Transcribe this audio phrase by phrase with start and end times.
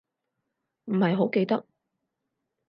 [0.85, 1.63] 唔係好記得